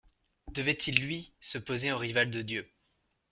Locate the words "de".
2.31-2.41